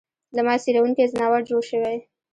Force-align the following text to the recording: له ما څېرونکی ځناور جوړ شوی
له 0.35 0.41
ما 0.45 0.55
څېرونکی 0.63 1.11
ځناور 1.11 1.41
جوړ 1.49 1.61
شوی 1.69 1.97